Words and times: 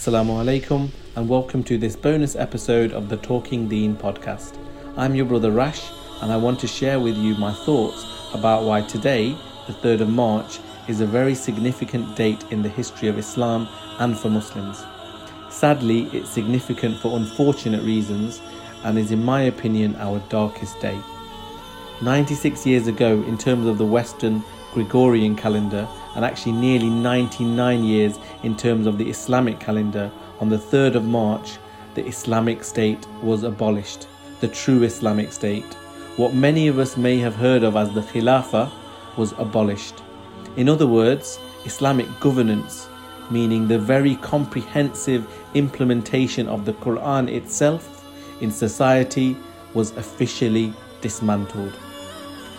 Assalamu 0.00 0.42
alaikum 0.42 0.88
and 1.14 1.28
welcome 1.28 1.62
to 1.62 1.76
this 1.76 1.94
bonus 1.94 2.34
episode 2.34 2.90
of 2.92 3.10
the 3.10 3.18
Talking 3.18 3.68
Deen 3.68 3.94
podcast. 3.94 4.56
I'm 4.96 5.14
your 5.14 5.26
brother 5.26 5.50
Rash 5.50 5.90
and 6.22 6.32
I 6.32 6.38
want 6.38 6.58
to 6.60 6.66
share 6.66 6.98
with 6.98 7.18
you 7.18 7.34
my 7.34 7.52
thoughts 7.52 8.06
about 8.32 8.64
why 8.64 8.80
today, 8.80 9.36
the 9.66 9.74
3rd 9.74 10.00
of 10.00 10.08
March, 10.08 10.58
is 10.88 11.02
a 11.02 11.06
very 11.06 11.34
significant 11.34 12.16
date 12.16 12.42
in 12.50 12.62
the 12.62 12.68
history 12.70 13.08
of 13.08 13.18
Islam 13.18 13.68
and 13.98 14.18
for 14.18 14.30
Muslims. 14.30 14.82
Sadly, 15.50 16.04
it's 16.14 16.30
significant 16.30 16.96
for 16.96 17.18
unfortunate 17.18 17.82
reasons 17.82 18.40
and 18.84 18.98
is, 18.98 19.10
in 19.10 19.22
my 19.22 19.42
opinion, 19.42 19.96
our 19.96 20.18
darkest 20.30 20.80
day. 20.80 20.98
96 22.00 22.66
years 22.66 22.86
ago, 22.86 23.22
in 23.24 23.36
terms 23.36 23.66
of 23.66 23.76
the 23.76 23.84
Western 23.84 24.42
Gregorian 24.72 25.36
calendar, 25.36 25.88
and 26.14 26.24
actually 26.24 26.52
nearly 26.52 26.90
99 26.90 27.84
years 27.84 28.18
in 28.42 28.56
terms 28.56 28.86
of 28.86 28.98
the 28.98 29.08
Islamic 29.08 29.58
calendar, 29.60 30.10
on 30.40 30.48
the 30.48 30.58
3rd 30.58 30.96
of 30.96 31.04
March, 31.04 31.58
the 31.94 32.06
Islamic 32.06 32.62
State 32.64 33.06
was 33.22 33.42
abolished, 33.42 34.06
the 34.40 34.48
true 34.48 34.82
Islamic 34.82 35.32
State. 35.32 35.74
What 36.16 36.34
many 36.34 36.68
of 36.68 36.78
us 36.78 36.96
may 36.96 37.18
have 37.18 37.34
heard 37.34 37.62
of 37.62 37.76
as 37.76 37.92
the 37.92 38.02
Khilafah 38.02 38.70
was 39.16 39.32
abolished. 39.38 40.02
In 40.56 40.68
other 40.68 40.86
words, 40.86 41.38
Islamic 41.64 42.08
governance, 42.20 42.88
meaning 43.30 43.68
the 43.68 43.78
very 43.78 44.16
comprehensive 44.16 45.26
implementation 45.54 46.48
of 46.48 46.64
the 46.64 46.72
Quran 46.74 47.28
itself 47.28 48.04
in 48.40 48.50
society, 48.50 49.36
was 49.74 49.92
officially 49.96 50.72
dismantled. 51.00 51.72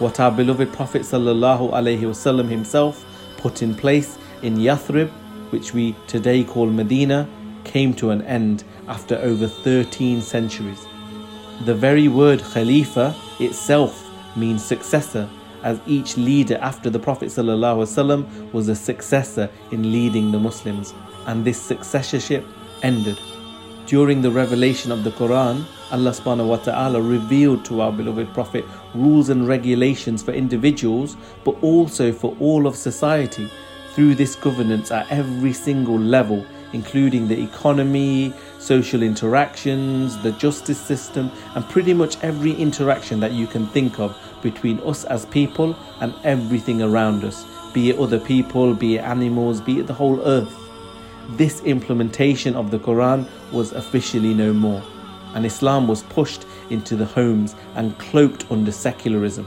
What 0.01 0.19
our 0.19 0.31
beloved 0.31 0.73
Prophet 0.73 1.03
ﷺ 1.03 2.49
himself 2.49 3.05
put 3.37 3.61
in 3.61 3.75
place 3.75 4.17
in 4.41 4.55
Yathrib, 4.55 5.11
which 5.51 5.75
we 5.75 5.95
today 6.07 6.43
call 6.43 6.65
Medina, 6.65 7.29
came 7.65 7.93
to 7.97 8.09
an 8.09 8.23
end 8.23 8.63
after 8.87 9.15
over 9.17 9.45
13 9.45 10.23
centuries. 10.23 10.87
The 11.65 11.75
very 11.75 12.07
word 12.07 12.41
Khalifa 12.41 13.15
itself 13.39 14.09
means 14.35 14.65
successor, 14.65 15.29
as 15.61 15.79
each 15.85 16.17
leader 16.17 16.57
after 16.61 16.89
the 16.89 16.97
Prophet 16.97 17.27
ﷺ 17.27 18.53
was 18.53 18.69
a 18.69 18.75
successor 18.75 19.51
in 19.69 19.91
leading 19.91 20.31
the 20.31 20.39
Muslims, 20.39 20.95
and 21.27 21.45
this 21.45 21.61
successorship 21.61 22.43
ended. 22.81 23.19
During 23.85 24.23
the 24.23 24.31
revelation 24.31 24.91
of 24.91 25.03
the 25.03 25.11
Quran, 25.11 25.63
Allah 25.91 26.11
subhanahu 26.11 26.47
wa 26.47 26.55
ta'ala 26.55 27.01
revealed 27.01 27.65
to 27.65 27.81
our 27.81 27.91
beloved 27.91 28.33
Prophet 28.33 28.65
rules 28.93 29.27
and 29.27 29.45
regulations 29.45 30.23
for 30.23 30.31
individuals, 30.31 31.17
but 31.43 31.61
also 31.61 32.13
for 32.13 32.35
all 32.39 32.65
of 32.65 32.77
society 32.77 33.51
through 33.93 34.15
this 34.15 34.35
governance 34.35 34.89
at 34.89 35.11
every 35.11 35.51
single 35.51 35.99
level, 35.99 36.45
including 36.71 37.27
the 37.27 37.43
economy, 37.43 38.33
social 38.57 39.03
interactions, 39.03 40.17
the 40.19 40.31
justice 40.33 40.79
system, 40.79 41.29
and 41.55 41.67
pretty 41.67 41.93
much 41.93 42.15
every 42.23 42.53
interaction 42.53 43.19
that 43.19 43.33
you 43.33 43.45
can 43.45 43.67
think 43.67 43.99
of 43.99 44.17
between 44.41 44.79
us 44.81 45.03
as 45.03 45.25
people 45.25 45.75
and 45.99 46.13
everything 46.23 46.81
around 46.81 47.25
us, 47.25 47.45
be 47.73 47.89
it 47.89 47.99
other 47.99 48.19
people, 48.19 48.73
be 48.73 48.95
it 48.95 49.01
animals, 49.01 49.59
be 49.59 49.79
it 49.79 49.87
the 49.87 49.93
whole 49.93 50.21
earth. 50.25 50.55
This 51.31 51.61
implementation 51.63 52.55
of 52.55 52.71
the 52.71 52.79
Quran 52.79 53.27
was 53.51 53.73
officially 53.73 54.33
no 54.33 54.53
more 54.53 54.81
and 55.33 55.45
Islam 55.45 55.87
was 55.87 56.03
pushed 56.03 56.45
into 56.69 56.95
the 56.95 57.05
homes 57.05 57.55
and 57.75 57.97
cloaked 57.97 58.45
under 58.51 58.71
secularism, 58.71 59.45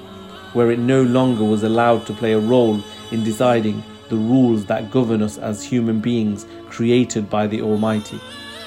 where 0.52 0.70
it 0.70 0.78
no 0.78 1.02
longer 1.02 1.44
was 1.44 1.62
allowed 1.62 2.06
to 2.06 2.12
play 2.12 2.32
a 2.32 2.38
role 2.38 2.80
in 3.10 3.24
deciding 3.24 3.82
the 4.08 4.16
rules 4.16 4.64
that 4.66 4.91
govern 4.91 5.22
us 5.22 5.38
as 5.38 5.64
human 5.64 6.00
beings 6.00 6.47
created 6.69 7.28
by 7.31 7.47
the 7.47 7.60
Almighty. 7.62 8.20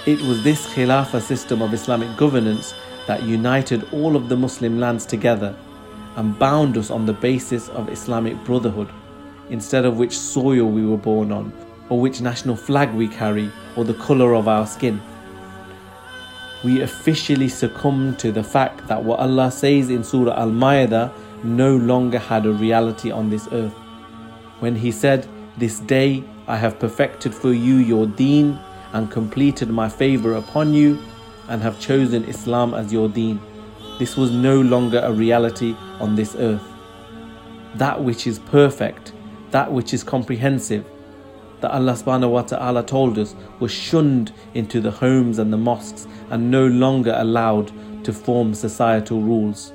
It 0.05 0.21
was 0.21 0.43
this 0.43 0.65
Khilafah 0.73 1.21
system 1.21 1.61
of 1.61 1.73
Islamic 1.73 2.15
governance 2.17 2.73
that 3.07 3.23
united 3.23 3.87
all 3.93 4.15
of 4.15 4.29
the 4.29 4.37
Muslim 4.37 4.79
lands 4.79 5.05
together 5.05 5.55
and 6.15 6.37
bound 6.39 6.77
us 6.77 6.89
on 6.89 7.05
the 7.05 7.13
basis 7.13 7.69
of 7.69 7.89
Islamic 7.89 8.35
brotherhood, 8.43 8.89
instead 9.49 9.85
of 9.85 9.97
which 9.97 10.17
soil 10.17 10.65
we 10.65 10.85
were 10.85 10.97
born 10.97 11.31
on, 11.31 11.53
or 11.89 11.99
which 11.99 12.21
national 12.21 12.55
flag 12.55 12.93
we 12.93 13.07
carry, 13.07 13.51
or 13.75 13.85
the 13.85 13.93
colour 13.93 14.33
of 14.33 14.47
our 14.47 14.65
skin 14.65 14.99
we 16.63 16.81
officially 16.81 17.49
succumbed 17.49 18.19
to 18.19 18.31
the 18.31 18.43
fact 18.43 18.87
that 18.87 19.03
what 19.03 19.19
Allah 19.19 19.51
says 19.51 19.89
in 19.89 20.03
Surah 20.03 20.39
Al 20.39 20.49
Ma'idah 20.49 21.11
no 21.43 21.75
longer 21.77 22.19
had 22.19 22.45
a 22.45 22.51
reality 22.51 23.11
on 23.11 23.29
this 23.29 23.47
earth. 23.51 23.73
When 24.59 24.75
He 24.75 24.91
said, 24.91 25.27
This 25.57 25.79
day 25.79 26.23
I 26.47 26.57
have 26.57 26.79
perfected 26.79 27.33
for 27.33 27.53
you 27.53 27.75
your 27.75 28.07
deen 28.07 28.59
and 28.93 29.11
completed 29.11 29.69
my 29.69 29.89
favor 29.89 30.35
upon 30.35 30.73
you 30.73 30.97
and 31.49 31.61
have 31.61 31.79
chosen 31.79 32.23
Islam 32.25 32.73
as 32.73 32.91
your 32.91 33.07
deen. 33.09 33.39
This 33.99 34.17
was 34.17 34.31
no 34.31 34.61
longer 34.61 34.99
a 35.03 35.11
reality 35.11 35.75
on 35.99 36.15
this 36.15 36.35
earth. 36.35 36.63
That 37.75 38.03
which 38.03 38.27
is 38.27 38.39
perfect, 38.39 39.13
that 39.51 39.71
which 39.71 39.93
is 39.93 40.03
comprehensive, 40.03 40.85
that 41.61 41.71
Allah 41.71 41.93
subhanahu 41.93 42.29
wa 42.29 42.41
ta'ala 42.43 42.83
told 42.83 43.17
us 43.17 43.35
was 43.59 43.71
shunned 43.71 44.31
into 44.53 44.79
the 44.79 44.91
homes 44.91 45.39
and 45.39 45.51
the 45.51 45.57
mosques 45.57 46.07
and 46.29 46.51
no 46.51 46.67
longer 46.67 47.15
allowed 47.17 47.71
to 48.03 48.13
form 48.13 48.53
societal 48.53 49.21
rules. 49.21 49.73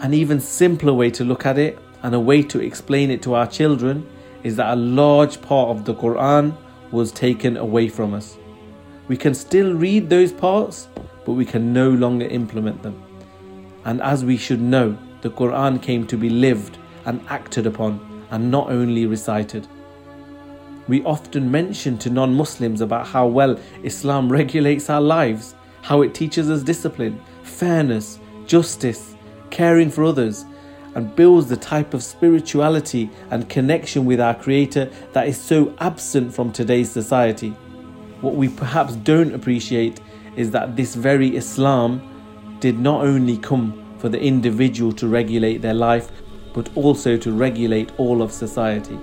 An 0.00 0.12
even 0.12 0.40
simpler 0.40 0.92
way 0.92 1.10
to 1.10 1.24
look 1.24 1.46
at 1.46 1.58
it 1.58 1.78
and 2.02 2.14
a 2.14 2.20
way 2.20 2.42
to 2.42 2.60
explain 2.60 3.10
it 3.10 3.22
to 3.22 3.34
our 3.34 3.46
children 3.46 4.06
is 4.42 4.56
that 4.56 4.72
a 4.72 4.76
large 4.76 5.40
part 5.40 5.70
of 5.70 5.84
the 5.84 5.94
Quran 5.94 6.56
was 6.90 7.10
taken 7.10 7.56
away 7.56 7.88
from 7.88 8.14
us. 8.14 8.36
We 9.08 9.16
can 9.16 9.34
still 9.34 9.74
read 9.74 10.08
those 10.08 10.32
parts, 10.32 10.88
but 11.24 11.32
we 11.32 11.44
can 11.44 11.72
no 11.72 11.90
longer 11.90 12.26
implement 12.26 12.82
them. 12.82 13.02
And 13.84 14.00
as 14.02 14.24
we 14.24 14.36
should 14.36 14.60
know, 14.60 14.96
the 15.22 15.30
Quran 15.30 15.80
came 15.80 16.06
to 16.08 16.16
be 16.16 16.28
lived 16.28 16.78
and 17.04 17.20
acted 17.28 17.66
upon 17.66 18.24
and 18.30 18.50
not 18.50 18.70
only 18.70 19.06
recited. 19.06 19.66
We 20.88 21.02
often 21.02 21.50
mention 21.50 21.98
to 21.98 22.10
non 22.10 22.34
Muslims 22.34 22.80
about 22.80 23.06
how 23.06 23.26
well 23.26 23.58
Islam 23.82 24.30
regulates 24.30 24.88
our 24.88 25.00
lives, 25.00 25.54
how 25.82 26.02
it 26.02 26.14
teaches 26.14 26.48
us 26.48 26.62
discipline, 26.62 27.20
fairness, 27.42 28.20
justice, 28.46 29.16
caring 29.50 29.90
for 29.90 30.04
others, 30.04 30.44
and 30.94 31.14
builds 31.16 31.48
the 31.48 31.56
type 31.56 31.92
of 31.92 32.02
spirituality 32.02 33.10
and 33.30 33.48
connection 33.48 34.04
with 34.04 34.20
our 34.20 34.34
Creator 34.34 34.90
that 35.12 35.26
is 35.26 35.38
so 35.40 35.74
absent 35.80 36.32
from 36.32 36.52
today's 36.52 36.90
society. 36.90 37.50
What 38.20 38.36
we 38.36 38.48
perhaps 38.48 38.94
don't 38.94 39.34
appreciate 39.34 40.00
is 40.36 40.52
that 40.52 40.76
this 40.76 40.94
very 40.94 41.36
Islam 41.36 42.00
did 42.60 42.78
not 42.78 43.04
only 43.04 43.38
come 43.38 43.84
for 43.98 44.08
the 44.08 44.20
individual 44.20 44.92
to 44.92 45.08
regulate 45.08 45.58
their 45.62 45.74
life, 45.74 46.10
but 46.54 46.70
also 46.76 47.16
to 47.16 47.32
regulate 47.32 47.90
all 47.98 48.22
of 48.22 48.32
society 48.32 48.98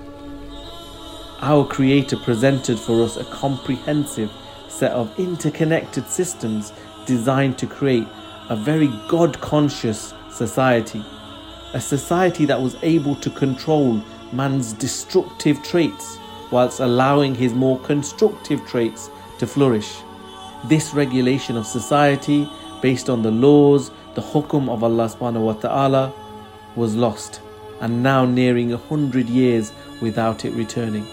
our 1.39 1.65
Creator 1.65 2.17
presented 2.17 2.79
for 2.79 3.03
us 3.03 3.17
a 3.17 3.25
comprehensive 3.25 4.31
set 4.67 4.91
of 4.91 5.17
interconnected 5.19 6.07
systems 6.07 6.73
designed 7.05 7.57
to 7.57 7.67
create 7.67 8.07
a 8.49 8.55
very 8.55 8.87
God 9.07 9.39
conscious 9.39 10.13
society. 10.31 11.03
A 11.73 11.81
society 11.81 12.45
that 12.45 12.61
was 12.61 12.75
able 12.83 13.15
to 13.15 13.29
control 13.29 14.01
man's 14.31 14.73
destructive 14.73 15.61
traits 15.63 16.17
whilst 16.51 16.79
allowing 16.79 17.35
his 17.35 17.53
more 17.53 17.79
constructive 17.79 18.65
traits 18.65 19.09
to 19.39 19.47
flourish. 19.47 19.97
This 20.65 20.93
regulation 20.93 21.57
of 21.57 21.65
society, 21.65 22.49
based 22.81 23.09
on 23.09 23.21
the 23.21 23.31
laws, 23.31 23.91
the 24.15 24.21
hukum 24.21 24.69
of 24.69 24.83
Allah 24.83 25.09
subhanahu 25.09 25.45
wa 25.45 25.53
ta'ala, 25.53 26.13
was 26.75 26.95
lost 26.95 27.41
and 27.81 28.01
now 28.01 28.25
nearing 28.25 28.71
a 28.71 28.77
hundred 28.77 29.27
years 29.27 29.71
without 30.01 30.45
it 30.45 30.51
returning. 30.53 31.05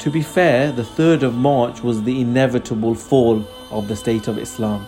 To 0.00 0.10
be 0.10 0.22
fair, 0.22 0.72
the 0.72 0.82
3rd 0.82 1.24
of 1.24 1.34
March 1.34 1.82
was 1.82 2.02
the 2.02 2.22
inevitable 2.22 2.94
fall 2.94 3.44
of 3.70 3.86
the 3.86 3.94
State 3.94 4.28
of 4.28 4.38
Islam. 4.38 4.86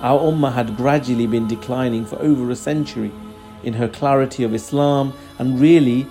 Our 0.00 0.18
Ummah 0.18 0.52
had 0.52 0.76
gradually 0.76 1.28
been 1.28 1.46
declining 1.46 2.04
for 2.04 2.20
over 2.20 2.50
a 2.50 2.56
century 2.56 3.12
in 3.62 3.74
her 3.74 3.86
clarity 3.86 4.42
of 4.42 4.52
Islam 4.52 5.12
and 5.38 5.60
really 5.60 6.04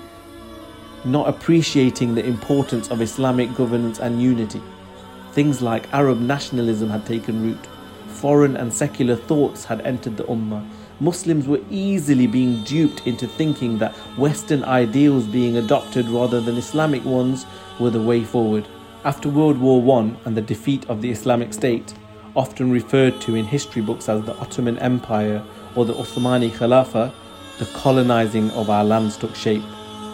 not 1.04 1.28
appreciating 1.28 2.16
the 2.16 2.26
importance 2.26 2.90
of 2.90 3.02
Islamic 3.02 3.54
governance 3.56 4.00
and 4.00 4.22
unity. 4.22 4.62
Things 5.34 5.62
like 5.62 5.94
Arab 5.94 6.22
nationalism 6.22 6.90
had 6.90 7.06
taken 7.06 7.44
root, 7.44 7.68
foreign 8.08 8.56
and 8.56 8.74
secular 8.74 9.18
thoughts 9.18 9.66
had 9.66 9.82
entered 9.82 10.16
the 10.16 10.24
Ummah, 10.24 10.66
Muslims 11.02 11.48
were 11.48 11.62
easily 11.70 12.28
being 12.28 12.62
duped 12.64 13.08
into 13.08 13.26
thinking 13.26 13.78
that 13.78 13.94
Western 14.18 14.66
ideals 14.66 15.26
being 15.26 15.56
adopted 15.56 16.10
rather 16.10 16.42
than 16.42 16.58
Islamic 16.58 17.04
ones 17.06 17.46
were 17.80 17.90
the 17.90 18.02
way 18.02 18.24
forward. 18.24 18.68
After 19.06 19.30
World 19.30 19.58
War 19.58 20.00
I 20.00 20.16
and 20.26 20.36
the 20.36 20.42
defeat 20.42 20.90
of 20.90 21.02
the 21.02 21.10
Islamic 21.10 21.54
State, 21.54 21.94
often 22.36 22.72
referred 22.72 23.20
to 23.22 23.36
in 23.36 23.46
history 23.46 23.82
books 23.82 24.10
as 24.10 24.24
the 24.26 24.38
Ottoman 24.38 24.78
Empire 24.80 25.44
or 25.76 25.86
the 25.86 25.94
Uthmani 25.94 26.52
Khilafah, 26.52 27.12
the 27.60 27.66
colonizing 27.68 28.52
of 28.52 28.70
our 28.70 28.84
lands 28.84 29.18
took 29.18 29.36
shape. 29.36 29.64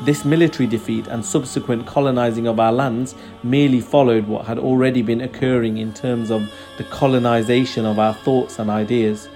This 0.04 0.26
military 0.26 0.68
defeat 0.68 1.08
and 1.08 1.26
subsequent 1.26 1.88
colonizing 1.88 2.48
of 2.48 2.60
our 2.60 2.72
lands 2.72 3.16
merely 3.44 3.80
followed 3.80 4.28
what 4.28 4.46
had 4.46 4.60
already 4.60 5.02
been 5.02 5.22
occurring 5.22 5.78
in 5.78 5.94
terms 5.94 6.32
of 6.32 6.52
the 6.78 6.84
colonization 6.86 7.86
of 7.86 7.98
our 7.98 8.14
thoughts 8.14 8.60
and 8.60 8.70
ideas. 8.70 9.28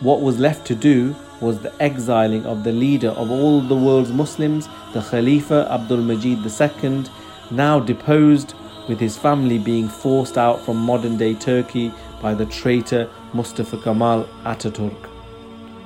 What 0.00 0.20
was 0.20 0.38
left 0.38 0.66
to 0.68 0.74
do 0.74 1.14
was 1.40 1.58
the 1.58 1.74
exiling 1.82 2.46
of 2.46 2.64
the 2.64 2.72
leader 2.72 3.10
of 3.10 3.30
all 3.30 3.60
the 3.60 3.76
world's 3.76 4.12
Muslims, 4.12 4.68
the 4.92 5.02
Khalifa 5.02 5.68
Abdul 5.70 6.02
Majid 6.02 6.38
II, 6.46 7.04
now 7.54 7.80
deposed, 7.80 8.54
with 8.88 9.00
his 9.00 9.16
family 9.16 9.58
being 9.58 9.88
forced 9.88 10.36
out 10.36 10.60
from 10.64 10.76
modern 10.76 11.16
day 11.16 11.34
Turkey 11.34 11.92
by 12.20 12.34
the 12.34 12.46
traitor 12.46 13.08
Mustafa 13.32 13.78
Kemal 13.78 14.28
Ataturk. 14.44 15.06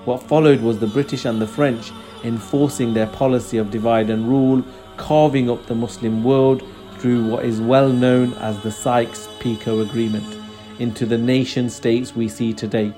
What 0.05 0.23
followed 0.23 0.61
was 0.61 0.79
the 0.79 0.87
British 0.87 1.25
and 1.25 1.41
the 1.41 1.47
French 1.47 1.93
enforcing 2.25 2.95
their 2.95 3.07
policy 3.07 3.59
of 3.59 3.71
divide 3.71 4.11
and 4.11 4.29
rule, 4.29 4.65
carving 4.97 5.49
up 5.49 5.67
the 5.67 5.75
Muslim 5.75 6.25
world 6.25 6.63
through 6.99 7.25
what 7.29 7.45
is 7.45 7.61
well 7.61 7.91
known 7.93 8.33
as 8.35 8.61
the 8.63 8.73
Sykes-Picot 8.73 9.89
Agreement 9.89 10.37
into 10.81 11.07
the 11.07 11.19
nation 11.19 11.71
states 11.71 12.17
we 12.17 12.29
see 12.29 12.53
today. 12.53 12.93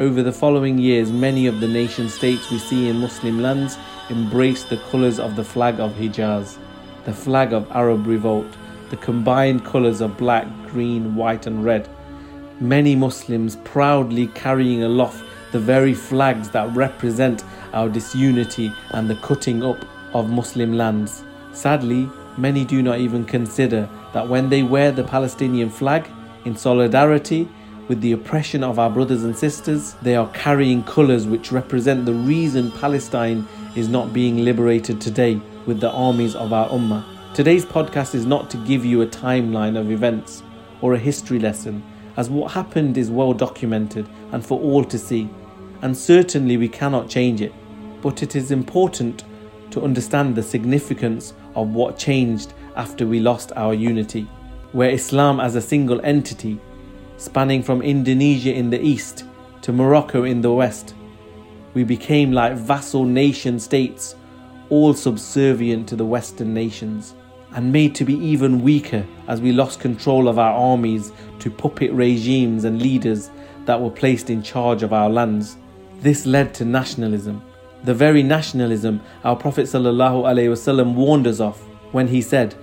Over 0.00 0.22
the 0.22 0.32
following 0.32 0.78
years, 0.78 1.10
many 1.10 1.46
of 1.46 1.60
the 1.60 1.68
nation 1.68 2.08
states 2.08 2.50
we 2.50 2.58
see 2.58 2.88
in 2.88 2.98
Muslim 2.98 3.40
lands 3.40 3.78
embraced 4.10 4.68
the 4.68 4.76
colours 4.90 5.18
of 5.18 5.36
the 5.36 5.44
flag 5.44 5.80
of 5.80 5.92
Hijaz, 5.92 6.58
the 7.04 7.12
flag 7.12 7.52
of 7.52 7.70
Arab 7.72 8.06
revolt, 8.06 8.46
the 8.90 8.96
combined 8.96 9.64
colours 9.64 10.00
of 10.00 10.16
black, 10.16 10.46
green, 10.66 11.14
white, 11.14 11.46
and 11.46 11.64
red. 11.64 11.88
Many 12.60 12.96
Muslims 12.96 13.56
proudly 13.64 14.26
carrying 14.28 14.82
aloft 14.82 15.22
the 15.52 15.58
very 15.58 15.94
flags 15.94 16.50
that 16.50 16.74
represent 16.74 17.44
our 17.72 17.88
disunity 17.88 18.72
and 18.90 19.08
the 19.08 19.16
cutting 19.16 19.62
up 19.62 19.84
of 20.14 20.30
Muslim 20.30 20.74
lands. 20.74 21.24
Sadly, 21.52 22.10
many 22.36 22.64
do 22.64 22.82
not 22.82 22.98
even 22.98 23.24
consider 23.24 23.88
that 24.12 24.28
when 24.28 24.48
they 24.48 24.62
wear 24.62 24.90
the 24.90 25.04
Palestinian 25.04 25.70
flag 25.70 26.08
in 26.44 26.56
solidarity 26.56 27.48
with 27.88 28.00
the 28.00 28.12
oppression 28.12 28.62
of 28.62 28.78
our 28.78 28.90
brothers 28.90 29.24
and 29.24 29.36
sisters, 29.36 29.94
they 30.02 30.14
are 30.14 30.28
carrying 30.32 30.82
colours 30.82 31.26
which 31.26 31.52
represent 31.52 32.04
the 32.04 32.12
reason 32.12 32.70
Palestine 32.72 33.46
is 33.74 33.88
not 33.88 34.12
being 34.12 34.44
liberated 34.44 35.00
today 35.00 35.40
with 35.68 35.78
the 35.78 35.92
armies 35.92 36.34
of 36.34 36.52
our 36.52 36.68
Ummah. 36.70 37.04
Today's 37.34 37.64
podcast 37.64 38.16
is 38.16 38.26
not 38.26 38.50
to 38.50 38.56
give 38.66 38.84
you 38.84 39.02
a 39.02 39.06
timeline 39.06 39.78
of 39.78 39.92
events 39.92 40.42
or 40.80 40.94
a 40.94 40.98
history 40.98 41.38
lesson, 41.38 41.84
as 42.16 42.28
what 42.28 42.50
happened 42.50 42.98
is 42.98 43.10
well 43.10 43.32
documented 43.32 44.08
and 44.32 44.44
for 44.44 44.58
all 44.58 44.82
to 44.82 44.98
see 44.98 45.30
and 45.82 45.96
certainly 45.96 46.56
we 46.56 46.68
cannot 46.68 47.08
change 47.08 47.40
it. 47.40 47.52
But 48.02 48.22
it 48.22 48.36
is 48.36 48.50
important 48.50 49.24
to 49.70 49.82
understand 49.82 50.34
the 50.34 50.42
significance 50.42 51.34
of 51.54 51.68
what 51.74 51.98
changed 51.98 52.54
after 52.76 53.06
we 53.06 53.20
lost 53.20 53.52
our 53.56 53.74
unity, 53.74 54.22
where 54.72 54.90
Islam 54.90 55.40
as 55.40 55.54
a 55.54 55.60
single 55.60 56.00
entity, 56.02 56.58
spanning 57.16 57.62
from 57.62 57.82
Indonesia 57.82 58.54
in 58.54 58.70
the 58.70 58.80
east 58.80 59.24
to 59.62 59.72
Morocco 59.72 60.24
in 60.24 60.40
the 60.40 60.52
west, 60.52 60.94
we 61.74 61.84
became 61.84 62.32
like 62.32 62.54
vassal 62.54 63.04
nation 63.04 63.58
states, 63.58 64.14
all 64.70 64.94
subservient 64.94 65.88
to 65.88 65.96
the 65.96 66.04
Western 66.04 66.52
nations, 66.54 67.14
and 67.54 67.72
made 67.72 67.94
to 67.94 68.04
be 68.04 68.14
even 68.14 68.62
weaker 68.62 69.06
as 69.26 69.40
we 69.40 69.52
lost 69.52 69.80
control 69.80 70.28
of 70.28 70.38
our 70.38 70.52
armies 70.52 71.12
to 71.38 71.50
puppet 71.50 71.90
regimes 71.92 72.64
and 72.64 72.82
leaders 72.82 73.30
that 73.64 73.80
were 73.80 73.90
placed 73.90 74.30
in 74.30 74.42
charge 74.42 74.82
of 74.82 74.92
our 74.92 75.08
lands. 75.08 75.56
This 76.00 76.26
led 76.26 76.54
to 76.54 76.64
nationalism, 76.64 77.42
the 77.84 77.94
very 77.94 78.22
nationalism 78.22 79.00
our 79.24 79.36
Prophet 79.36 79.66
ﷺ 79.66 80.94
warned 80.94 81.26
us 81.26 81.40
of 81.40 81.58
when 81.92 82.08
he 82.08 82.20
said, 82.20 82.54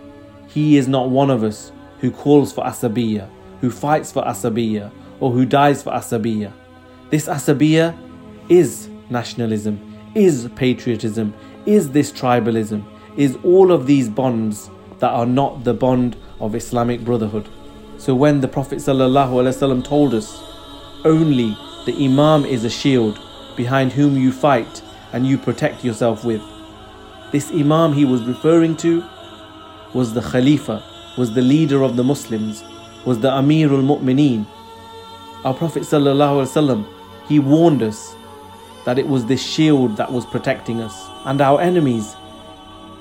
He 0.47 0.77
is 0.77 0.87
not 0.87 1.09
one 1.09 1.29
of 1.29 1.43
us 1.43 1.71
who 1.99 2.11
calls 2.11 2.51
for 2.51 2.63
asabiya, 2.63 3.29
who 3.61 3.71
fights 3.71 4.11
for 4.11 4.23
asabiya, 4.23 4.91
or 5.19 5.31
who 5.31 5.45
dies 5.45 5.81
for 5.81 5.91
asabiya. 5.91 6.51
This 7.09 7.27
asabiya 7.27 7.97
is 8.49 8.89
nationalism, 9.09 9.79
is 10.13 10.49
patriotism, 10.55 11.33
is 11.65 11.91
this 11.91 12.11
tribalism, 12.11 12.83
is 13.17 13.37
all 13.43 13.71
of 13.71 13.87
these 13.87 14.09
bonds 14.09 14.69
that 14.99 15.11
are 15.11 15.25
not 15.25 15.63
the 15.63 15.73
bond 15.73 16.15
of 16.39 16.55
Islamic 16.55 17.01
brotherhood. 17.03 17.47
So 17.97 18.13
when 18.13 18.41
the 18.41 18.47
Prophet 18.47 18.79
ﷺ 18.79 19.83
told 19.83 20.13
us, 20.13 20.41
only 21.03 21.57
the 21.85 21.95
Imam 22.03 22.45
is 22.45 22.65
a 22.65 22.69
shield 22.69 23.19
behind 23.55 23.91
whom 23.91 24.17
you 24.17 24.31
fight 24.31 24.81
and 25.13 25.25
you 25.25 25.37
protect 25.37 25.83
yourself 25.83 26.25
with. 26.25 26.41
This 27.31 27.51
Imam 27.51 27.93
he 27.93 28.05
was 28.05 28.21
referring 28.23 28.75
to 28.77 29.03
was 29.93 30.13
the 30.13 30.21
Khalifa, 30.21 30.83
was 31.17 31.33
the 31.33 31.41
leader 31.41 31.83
of 31.83 31.95
the 31.95 32.03
Muslims, 32.03 32.63
was 33.05 33.19
the 33.19 33.29
Amirul 33.29 33.83
Mu'mineen. 33.83 34.45
Our 35.45 35.53
Prophet 35.53 35.83
ﷺ, 35.83 36.85
he 37.27 37.39
warned 37.39 37.81
us 37.81 38.15
that 38.85 38.97
it 38.97 39.07
was 39.07 39.25
this 39.25 39.43
shield 39.43 39.97
that 39.97 40.11
was 40.11 40.25
protecting 40.25 40.81
us. 40.81 41.07
And 41.25 41.41
our 41.41 41.59
enemies, 41.59 42.15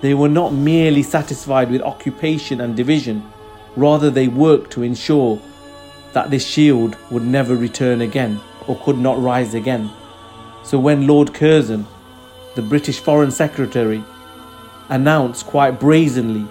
they 0.00 0.14
were 0.14 0.28
not 0.28 0.52
merely 0.52 1.02
satisfied 1.02 1.70
with 1.70 1.82
occupation 1.82 2.60
and 2.60 2.76
division, 2.76 3.22
rather, 3.76 4.10
they 4.10 4.28
worked 4.28 4.70
to 4.72 4.82
ensure 4.82 5.40
that 6.12 6.31
this 6.31 6.46
shield 6.46 6.96
would 7.10 7.25
never 7.25 7.54
return 7.56 8.00
again 8.00 8.40
or 8.66 8.78
could 8.81 8.98
not 8.98 9.20
rise 9.20 9.54
again. 9.54 9.90
So 10.62 10.78
when 10.78 11.06
Lord 11.06 11.34
Curzon, 11.34 11.87
the 12.54 12.62
British 12.62 13.00
Foreign 13.00 13.30
Secretary, 13.30 14.02
announced 14.88 15.46
quite 15.46 15.80
brazenly, 15.80 16.46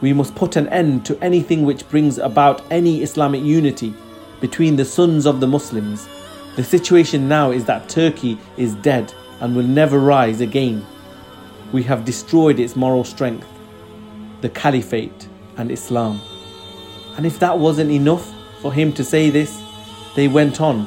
we 0.00 0.12
must 0.12 0.34
put 0.34 0.56
an 0.56 0.68
end 0.68 1.06
to 1.06 1.22
anything 1.22 1.64
which 1.64 1.88
brings 1.88 2.18
about 2.18 2.64
any 2.72 3.02
Islamic 3.02 3.42
unity 3.42 3.94
between 4.40 4.74
the 4.74 4.84
sons 4.84 5.26
of 5.26 5.38
the 5.38 5.46
Muslims. 5.46 6.08
The 6.56 6.64
situation 6.64 7.28
now 7.28 7.50
is 7.50 7.64
that 7.64 7.88
Turkey 7.88 8.38
is 8.56 8.74
dead 8.76 9.12
and 9.40 9.56
will 9.56 9.62
never 9.62 9.98
rise 9.98 10.40
again. 10.40 10.86
We 11.72 11.82
have 11.84 12.04
destroyed 12.04 12.60
its 12.60 12.76
moral 12.76 13.04
strength, 13.04 13.46
the 14.42 14.50
Caliphate 14.50 15.28
and 15.56 15.70
Islam. 15.70 16.20
And 17.16 17.24
if 17.24 17.38
that 17.38 17.58
wasn't 17.58 17.90
enough 17.90 18.30
for 18.60 18.72
him 18.72 18.92
to 18.94 19.04
say 19.04 19.30
this, 19.30 19.62
they 20.14 20.28
went 20.28 20.60
on 20.60 20.86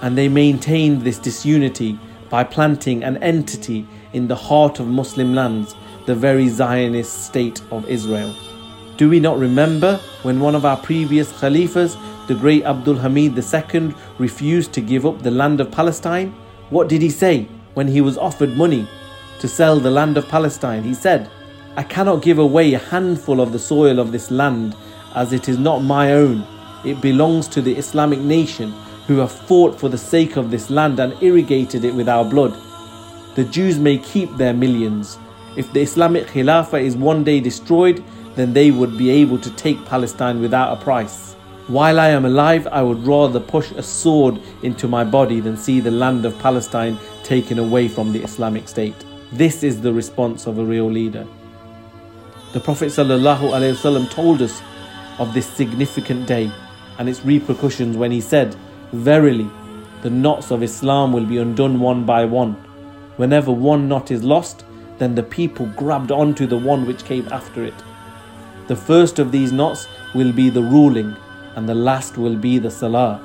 and 0.00 0.16
they 0.16 0.28
maintained 0.28 1.02
this 1.02 1.18
disunity 1.18 1.98
by 2.30 2.44
planting 2.44 3.02
an 3.02 3.16
entity 3.22 3.86
in 4.12 4.28
the 4.28 4.36
heart 4.36 4.78
of 4.78 4.86
Muslim 4.86 5.34
lands, 5.34 5.74
the 6.06 6.14
very 6.14 6.48
Zionist 6.48 7.24
state 7.24 7.62
of 7.72 7.88
Israel. 7.88 8.34
Do 8.96 9.10
we 9.10 9.18
not 9.18 9.38
remember 9.38 9.96
when 10.22 10.38
one 10.38 10.54
of 10.54 10.64
our 10.64 10.76
previous 10.76 11.32
Khalifas, 11.32 11.96
the 12.26 12.34
great 12.34 12.64
Abdul 12.64 12.96
Hamid 12.96 13.36
II, 13.36 13.94
refused 14.18 14.72
to 14.72 14.80
give 14.80 15.06
up 15.06 15.22
the 15.22 15.30
land 15.30 15.60
of 15.60 15.70
Palestine? 15.70 16.32
What 16.70 16.88
did 16.88 17.02
he 17.02 17.10
say 17.10 17.48
when 17.74 17.88
he 17.88 18.00
was 18.00 18.18
offered 18.18 18.56
money 18.56 18.88
to 19.40 19.48
sell 19.48 19.78
the 19.78 19.90
land 19.90 20.16
of 20.16 20.28
Palestine? 20.28 20.82
He 20.82 20.94
said, 20.94 21.30
I 21.76 21.82
cannot 21.82 22.22
give 22.22 22.38
away 22.38 22.72
a 22.72 22.78
handful 22.78 23.40
of 23.40 23.52
the 23.52 23.58
soil 23.58 23.98
of 23.98 24.12
this 24.12 24.30
land 24.30 24.76
as 25.14 25.32
it 25.32 25.48
is 25.48 25.58
not 25.58 25.80
my 25.80 26.12
own. 26.12 26.46
It 26.84 27.00
belongs 27.00 27.48
to 27.48 27.62
the 27.62 27.76
Islamic 27.76 28.20
nation 28.20 28.72
who 29.06 29.18
have 29.18 29.32
fought 29.32 29.78
for 29.78 29.88
the 29.88 29.98
sake 29.98 30.36
of 30.36 30.50
this 30.50 30.70
land 30.70 30.98
and 31.00 31.20
irrigated 31.22 31.84
it 31.84 31.94
with 31.94 32.08
our 32.08 32.24
blood. 32.24 32.56
The 33.34 33.44
Jews 33.44 33.78
may 33.78 33.98
keep 33.98 34.34
their 34.36 34.54
millions. 34.54 35.18
If 35.56 35.72
the 35.72 35.80
Islamic 35.82 36.26
Khilafah 36.26 36.80
is 36.82 36.96
one 36.96 37.24
day 37.24 37.40
destroyed, 37.40 38.02
then 38.34 38.52
they 38.52 38.70
would 38.70 38.96
be 38.96 39.10
able 39.10 39.38
to 39.38 39.50
take 39.50 39.84
Palestine 39.84 40.40
without 40.40 40.76
a 40.76 40.82
price. 40.82 41.33
While 41.66 41.98
I 41.98 42.08
am 42.08 42.26
alive, 42.26 42.68
I 42.70 42.82
would 42.82 43.06
rather 43.06 43.40
push 43.40 43.70
a 43.70 43.82
sword 43.82 44.38
into 44.62 44.86
my 44.86 45.02
body 45.02 45.40
than 45.40 45.56
see 45.56 45.80
the 45.80 45.90
land 45.90 46.26
of 46.26 46.38
Palestine 46.38 46.98
taken 47.22 47.58
away 47.58 47.88
from 47.88 48.12
the 48.12 48.22
Islamic 48.22 48.68
State. 48.68 49.02
This 49.32 49.62
is 49.62 49.80
the 49.80 49.92
response 49.92 50.46
of 50.46 50.58
a 50.58 50.64
real 50.64 50.90
leader. 50.90 51.26
The 52.52 52.60
Prophet 52.60 52.88
ﷺ 52.88 54.10
told 54.10 54.42
us 54.42 54.60
of 55.18 55.32
this 55.32 55.46
significant 55.46 56.26
day 56.26 56.52
and 56.98 57.08
its 57.08 57.24
repercussions 57.24 57.96
when 57.96 58.10
he 58.10 58.20
said, 58.20 58.54
Verily, 58.92 59.48
the 60.02 60.10
knots 60.10 60.50
of 60.50 60.62
Islam 60.62 61.14
will 61.14 61.24
be 61.24 61.38
undone 61.38 61.80
one 61.80 62.04
by 62.04 62.26
one. 62.26 62.52
Whenever 63.16 63.50
one 63.50 63.88
knot 63.88 64.10
is 64.10 64.22
lost, 64.22 64.66
then 64.98 65.14
the 65.14 65.22
people 65.22 65.64
grabbed 65.76 66.12
onto 66.12 66.46
the 66.46 66.58
one 66.58 66.86
which 66.86 67.06
came 67.06 67.26
after 67.32 67.64
it. 67.64 67.74
The 68.66 68.76
first 68.76 69.18
of 69.18 69.32
these 69.32 69.50
knots 69.50 69.88
will 70.14 70.30
be 70.30 70.50
the 70.50 70.62
ruling, 70.62 71.16
and 71.56 71.68
the 71.68 71.74
last 71.74 72.18
will 72.18 72.36
be 72.36 72.58
the 72.58 72.70
salah. 72.70 73.18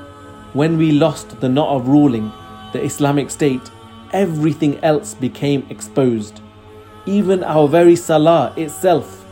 When 0.54 0.78
we 0.78 0.92
lost 0.92 1.40
the 1.40 1.50
knot 1.50 1.70
of 1.70 1.88
ruling, 1.88 2.32
the 2.74 2.84
Islamic 2.84 3.30
State, 3.30 3.70
everything 4.14 4.80
else 4.84 5.14
became 5.14 5.66
exposed. 5.70 6.42
Even 7.06 7.44
our 7.44 7.68
very 7.68 7.96
salah 7.96 8.54
itself, 8.58 9.24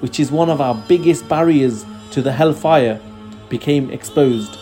which 0.00 0.20
is 0.20 0.32
one 0.32 0.50
of 0.50 0.60
our 0.60 0.74
biggest 0.88 1.28
barriers 1.28 1.84
to 2.12 2.22
the 2.22 2.32
hellfire, 2.32 3.00
became 3.48 3.90
exposed. 3.90 4.58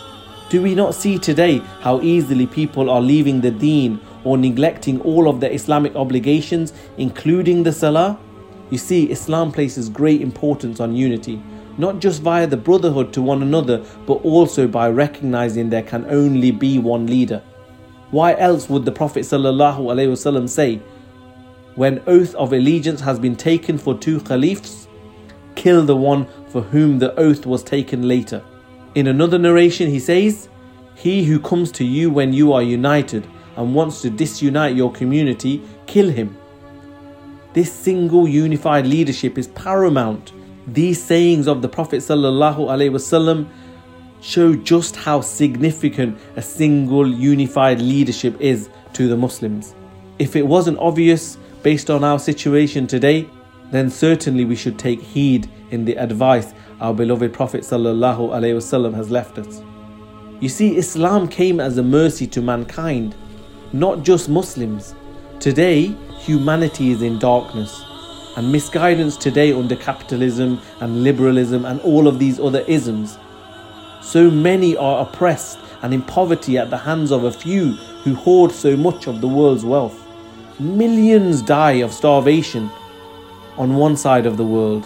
Do 0.49 0.61
we 0.61 0.73
not 0.73 0.95
see 0.95 1.19
today 1.19 1.59
how 1.81 2.01
easily 2.01 2.47
people 2.47 2.89
are 2.89 3.01
leaving 3.01 3.41
the 3.41 3.51
deen 3.51 3.99
or 4.23 4.37
neglecting 4.37 4.99
all 5.01 5.29
of 5.29 5.39
their 5.39 5.51
Islamic 5.51 5.95
obligations, 5.95 6.73
including 6.97 7.63
the 7.63 7.71
salah? 7.71 8.19
You 8.71 8.77
see, 8.77 9.09
Islam 9.11 9.51
places 9.51 9.89
great 9.89 10.21
importance 10.21 10.79
on 10.79 10.95
unity, 10.95 11.41
not 11.79 11.99
just 11.99 12.21
via 12.21 12.45
the 12.45 12.57
brotherhood 12.57 13.13
to 13.13 13.21
one 13.21 13.41
another, 13.41 13.83
but 14.05 14.15
also 14.15 14.67
by 14.67 14.89
recognizing 14.89 15.69
there 15.69 15.81
can 15.81 16.05
only 16.09 16.51
be 16.51 16.77
one 16.77 17.07
leader. 17.07 17.41
Why 18.11 18.35
else 18.35 18.69
would 18.69 18.85
the 18.85 18.91
Prophet 18.91 19.21
ﷺ 19.21 20.49
say, 20.49 20.81
When 21.75 22.03
oath 22.05 22.35
of 22.35 22.51
allegiance 22.51 22.99
has 23.01 23.17
been 23.17 23.35
taken 23.35 23.77
for 23.77 23.97
two 23.97 24.19
caliphs, 24.19 24.87
kill 25.55 25.85
the 25.85 25.95
one 25.95 26.27
for 26.49 26.61
whom 26.61 26.99
the 26.99 27.17
oath 27.17 27.45
was 27.45 27.63
taken 27.63 28.07
later? 28.07 28.43
In 28.95 29.07
another 29.07 29.39
narration, 29.39 29.89
he 29.89 29.99
says, 29.99 30.49
He 30.95 31.23
who 31.23 31.39
comes 31.39 31.71
to 31.73 31.85
you 31.85 32.09
when 32.09 32.33
you 32.33 32.51
are 32.51 32.63
united 32.63 33.25
and 33.55 33.73
wants 33.73 34.01
to 34.01 34.09
disunite 34.09 34.75
your 34.75 34.91
community, 34.91 35.61
kill 35.85 36.09
him. 36.09 36.35
This 37.53 37.71
single 37.71 38.27
unified 38.27 38.85
leadership 38.85 39.37
is 39.37 39.47
paramount. 39.47 40.33
These 40.67 41.03
sayings 41.03 41.47
of 41.47 41.61
the 41.61 41.69
Prophet 41.69 41.97
ﷺ 41.97 43.47
show 44.21 44.55
just 44.55 44.95
how 44.95 45.21
significant 45.21 46.19
a 46.35 46.41
single 46.41 47.07
unified 47.07 47.81
leadership 47.81 48.39
is 48.39 48.69
to 48.93 49.07
the 49.07 49.17
Muslims. 49.17 49.75
If 50.19 50.35
it 50.35 50.45
wasn't 50.45 50.77
obvious 50.79 51.37
based 51.63 51.89
on 51.89 52.03
our 52.03 52.19
situation 52.19 52.87
today, 52.87 53.27
then 53.71 53.89
certainly 53.89 54.45
we 54.45 54.55
should 54.55 54.77
take 54.77 55.01
heed 55.01 55.49
in 55.71 55.85
the 55.85 55.95
advice 55.95 56.53
our 56.81 56.93
beloved 56.93 57.33
Prophet 57.33 57.61
ﷺ 57.61 58.93
has 58.93 59.09
left 59.09 59.37
us. 59.37 59.61
You 60.39 60.49
see, 60.49 60.77
Islam 60.77 61.27
came 61.27 61.59
as 61.59 61.77
a 61.77 61.83
mercy 61.83 62.25
to 62.27 62.41
mankind, 62.41 63.15
not 63.73 64.03
just 64.03 64.29
Muslims. 64.29 64.95
Today, 65.39 65.95
humanity 66.17 66.91
is 66.91 67.01
in 67.01 67.19
darkness. 67.19 67.83
And 68.39 68.53
misguidance 68.53 69.17
today 69.17 69.51
under 69.51 69.75
capitalism 69.75 70.61
and 70.79 71.03
liberalism 71.03 71.65
and 71.65 71.81
all 71.81 72.07
of 72.07 72.19
these 72.19 72.39
other 72.39 72.61
isms. 72.69 73.19
So 74.01 74.31
many 74.31 74.77
are 74.77 75.01
oppressed 75.01 75.59
and 75.81 75.93
in 75.93 76.01
poverty 76.03 76.57
at 76.57 76.69
the 76.69 76.77
hands 76.77 77.11
of 77.11 77.25
a 77.25 77.33
few 77.33 77.73
who 78.05 78.15
hoard 78.15 78.53
so 78.53 78.77
much 78.77 79.07
of 79.07 79.19
the 79.19 79.27
world's 79.27 79.65
wealth. 79.65 80.07
Millions 80.57 81.41
die 81.41 81.81
of 81.83 81.91
starvation 81.91 82.69
on 83.57 83.75
one 83.75 83.97
side 83.97 84.25
of 84.25 84.37
the 84.37 84.45
world, 84.45 84.85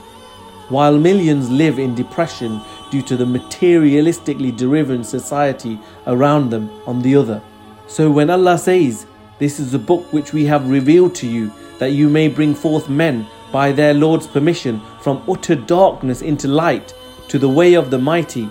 while 0.69 0.97
millions 0.97 1.47
live 1.51 1.77
in 1.77 1.93
depression 1.93 2.59
due 2.89 3.03
to 3.03 3.15
the 3.15 3.23
materialistically 3.23 4.57
driven 4.57 5.03
society 5.03 5.79
around 6.07 6.49
them 6.49 6.71
on 6.87 7.03
the 7.03 7.15
other. 7.15 7.39
So 7.85 8.09
when 8.09 8.31
Allah 8.31 8.57
says, 8.57 9.05
this 9.37 9.59
is 9.59 9.71
the 9.71 9.77
book 9.77 10.11
which 10.11 10.33
we 10.33 10.43
have 10.45 10.71
revealed 10.71 11.13
to 11.17 11.27
you, 11.27 11.51
that 11.77 11.91
you 11.91 12.09
may 12.09 12.27
bring 12.27 12.55
forth 12.55 12.89
men 12.89 13.27
by 13.53 13.71
their 13.71 13.93
Lord's 13.93 14.25
permission 14.25 14.81
from 14.99 15.23
utter 15.29 15.55
darkness 15.55 16.23
into 16.23 16.47
light 16.47 16.93
to 17.27 17.37
the 17.37 17.47
way 17.47 17.75
of 17.75 17.91
the 17.91 17.99
mighty, 17.99 18.49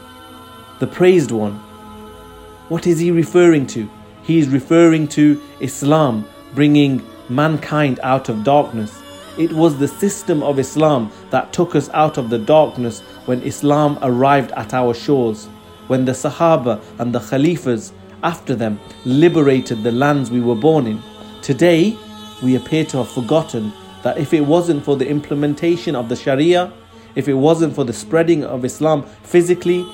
the 0.78 0.86
praised 0.86 1.32
one. 1.32 1.54
What 2.68 2.86
is 2.86 3.00
he 3.00 3.10
referring 3.10 3.66
to? 3.68 3.90
He 4.22 4.38
is 4.38 4.48
referring 4.48 5.08
to 5.08 5.42
Islam 5.58 6.24
bringing 6.54 7.04
mankind 7.28 7.98
out 8.04 8.28
of 8.28 8.44
darkness. 8.44 9.02
It 9.36 9.52
was 9.52 9.76
the 9.76 9.88
system 9.88 10.40
of 10.44 10.60
Islam 10.60 11.10
that 11.30 11.52
took 11.52 11.74
us 11.74 11.90
out 11.90 12.16
of 12.16 12.30
the 12.30 12.38
darkness 12.38 13.00
when 13.26 13.42
Islam 13.42 13.98
arrived 14.02 14.52
at 14.52 14.72
our 14.72 14.94
shores, 14.94 15.46
when 15.88 16.04
the 16.04 16.12
Sahaba 16.12 16.80
and 17.00 17.12
the 17.12 17.18
Khalifas 17.18 17.92
after 18.22 18.54
them 18.54 18.78
liberated 19.04 19.82
the 19.82 19.90
lands 19.90 20.30
we 20.30 20.40
were 20.40 20.54
born 20.54 20.86
in. 20.86 21.02
Today, 21.40 21.98
we 22.40 22.54
appear 22.54 22.84
to 22.84 22.98
have 22.98 23.10
forgotten 23.10 23.72
that 24.02 24.18
if 24.18 24.34
it 24.34 24.40
wasn't 24.40 24.84
for 24.84 24.96
the 24.96 25.08
implementation 25.08 25.94
of 25.94 26.08
the 26.08 26.16
Sharia, 26.16 26.72
if 27.14 27.28
it 27.28 27.34
wasn't 27.34 27.74
for 27.74 27.84
the 27.84 27.92
spreading 27.92 28.44
of 28.44 28.64
Islam 28.64 29.02
physically, 29.22 29.86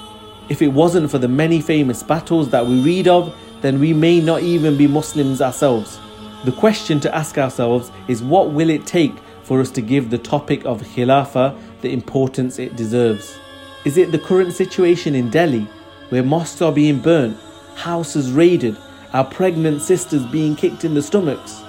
if 0.48 0.62
it 0.62 0.68
wasn't 0.68 1.10
for 1.10 1.18
the 1.18 1.28
many 1.28 1.60
famous 1.60 2.02
battles 2.02 2.48
that 2.50 2.66
we 2.66 2.80
read 2.80 3.08
of, 3.08 3.34
then 3.60 3.80
we 3.80 3.92
may 3.92 4.20
not 4.20 4.42
even 4.42 4.76
be 4.76 4.86
Muslims 4.86 5.40
ourselves. 5.40 5.98
The 6.44 6.52
question 6.52 7.00
to 7.00 7.14
ask 7.14 7.36
ourselves 7.36 7.90
is 8.06 8.22
what 8.22 8.52
will 8.52 8.70
it 8.70 8.86
take 8.86 9.14
for 9.42 9.60
us 9.60 9.70
to 9.72 9.82
give 9.82 10.10
the 10.10 10.18
topic 10.18 10.64
of 10.64 10.82
Khilafah 10.82 11.58
the 11.80 11.92
importance 11.92 12.58
it 12.58 12.76
deserves? 12.76 13.36
Is 13.84 13.96
it 13.98 14.12
the 14.12 14.18
current 14.18 14.52
situation 14.52 15.14
in 15.14 15.30
Delhi, 15.30 15.66
where 16.10 16.22
mosques 16.22 16.62
are 16.62 16.72
being 16.72 17.00
burnt 17.00 17.36
houses 17.74 18.32
raided, 18.32 18.76
our 19.12 19.24
pregnant 19.24 19.80
sisters 19.80 20.26
being 20.26 20.56
kicked 20.56 20.84
in 20.84 20.94
the 20.94 21.02
stomachs? 21.02 21.62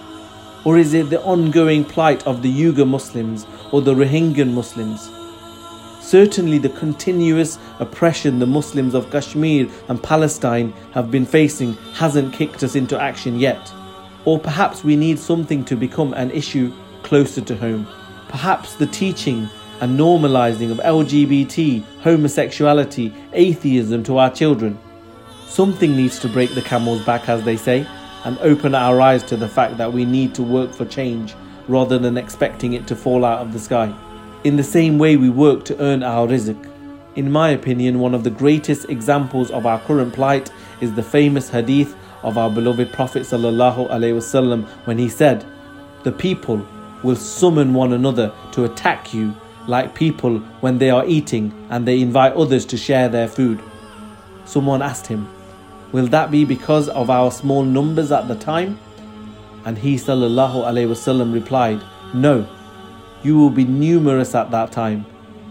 Or 0.66 0.78
is 0.78 0.94
it 0.94 1.10
the 1.10 1.22
ongoing 1.24 1.86
plight 1.86 2.26
of 2.28 2.42
the 2.42 2.52
Uyghur 2.52 2.88
Muslims 2.88 3.46
or 3.72 3.82
the 3.82 3.94
Rohingya 3.94 4.52
Muslims? 4.52 5.10
Certainly, 6.02 6.58
the 6.60 6.70
continuous 6.70 7.60
oppression 7.80 8.40
the 8.40 8.48
Muslims 8.48 8.94
of 8.94 9.12
Kashmir 9.12 9.70
and 9.88 10.02
Palestine 10.02 10.74
have 10.92 11.12
been 11.12 11.26
facing 11.26 11.74
hasn't 11.94 12.34
kicked 12.34 12.64
us 12.64 12.76
into 12.76 13.00
action 13.00 13.40
yet. 13.40 13.72
Or 14.26 14.40
perhaps 14.40 14.84
we 14.84 14.96
need 14.96 15.20
something 15.20 15.64
to 15.66 15.76
become 15.76 16.14
an 16.14 16.32
issue 16.32 16.74
closer 17.04 17.42
to 17.42 17.56
home. 17.56 17.88
Perhaps 18.28 18.76
the 18.76 18.88
teaching 18.88 19.50
and 19.82 20.00
normalizing 20.00 20.72
of 20.72 20.78
LGBT, 20.80 21.84
homosexuality, 22.02 23.14
atheism 23.34 24.04
to 24.04 24.18
our 24.18 24.30
children 24.30 24.78
Something 25.50 25.96
needs 25.96 26.20
to 26.20 26.30
break 26.30 26.54
the 26.54 26.62
camel's 26.62 27.04
back, 27.04 27.28
as 27.28 27.44
they 27.44 27.58
say, 27.58 27.86
and 28.26 28.38
open 28.40 28.76
our 28.76 29.00
eyes 29.02 29.24
to 29.24 29.38
the 29.38 29.48
fact 29.48 29.78
that 29.78 29.92
we 29.92 30.06
need 30.06 30.36
to 30.36 30.44
work 30.44 30.74
for 30.74 30.86
change 30.86 31.36
rather 31.68 31.98
than 31.98 32.18
expecting 32.18 32.74
it 32.74 32.88
to 32.88 32.96
fall 32.96 33.24
out 33.24 33.40
of 33.40 33.54
the 33.54 33.60
sky. 33.60 33.94
In 34.44 34.56
the 34.56 34.64
same 34.64 34.98
way 34.98 35.18
we 35.18 35.30
work 35.30 35.66
to 35.66 35.82
earn 35.82 36.04
our 36.04 36.28
rizq. 36.28 36.58
In 37.16 37.32
my 37.32 37.50
opinion, 37.50 38.00
one 38.00 38.14
of 38.14 38.24
the 38.24 38.30
greatest 38.30 38.90
examples 38.90 39.52
of 39.52 39.66
our 39.66 39.80
current 39.82 40.14
plight 40.14 40.52
is 40.82 40.94
the 40.94 41.04
famous 41.04 41.50
hadith 41.50 41.96
of 42.24 42.38
our 42.38 42.50
beloved 42.50 42.92
Prophet 42.92 43.24
ﷺ 43.24 44.68
when 44.86 44.98
he 44.98 45.10
said, 45.10 45.46
The 46.04 46.12
people 46.12 46.66
will 47.04 47.16
summon 47.16 47.74
one 47.74 47.94
another 47.94 48.34
to 48.52 48.66
attack 48.66 49.14
you 49.14 49.34
like 49.68 49.94
people 49.96 50.40
when 50.62 50.78
they 50.78 50.90
are 50.90 51.06
eating 51.06 51.54
and 51.70 51.88
they 51.88 52.02
invite 52.02 52.34
others 52.34 52.66
to 52.66 52.78
share 52.78 53.10
their 53.10 53.28
food. 53.28 53.62
Someone 54.46 54.82
asked 54.82 55.08
him, 55.08 55.30
Will 55.92 56.08
that 56.08 56.30
be 56.30 56.46
because 56.46 56.88
of 56.90 57.10
our 57.10 57.32
small 57.32 57.64
numbers 57.64 58.12
at 58.12 58.28
the 58.28 58.36
time? 58.36 58.80
And 59.66 59.78
he 59.78 59.96
wasallam 59.96 61.34
replied, 61.34 61.84
No, 62.14 62.48
you 63.24 63.38
will 63.38 63.50
be 63.50 63.66
numerous 63.66 64.36
at 64.36 64.52
that 64.52 64.72
time, 64.72 65.06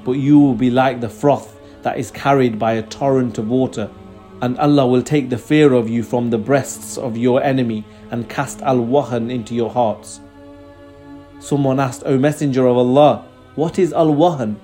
but 0.04 0.12
you 0.12 0.38
will 0.38 0.54
be 0.54 0.71
like 0.71 1.00
the 1.00 1.09
froth 1.09 1.59
that 1.83 1.99
is 1.99 2.11
carried 2.11 2.59
by 2.59 2.75
a 2.75 2.83
torrent 2.83 3.38
of 3.38 3.49
water. 3.49 3.90
And 4.40 4.57
Allah 4.59 4.87
will 4.87 5.02
take 5.02 5.28
the 5.28 5.38
fear 5.38 5.73
of 5.73 5.88
you 5.88 6.04
from 6.04 6.30
the 6.30 6.38
breasts 6.38 6.97
of 6.97 7.16
your 7.16 7.42
enemy 7.42 7.85
and 8.11 8.28
cast 8.28 8.62
al 8.62 8.78
wahan 8.78 9.30
into 9.33 9.54
your 9.54 9.71
hearts. 9.71 10.21
Someone 11.40 11.80
asked, 11.80 12.04
O 12.07 12.16
Messenger 12.16 12.66
of 12.68 12.76
Allah, 12.76 13.25
what 13.57 13.78
is 13.78 13.92
al 13.92 14.14
wahan? 14.14 14.57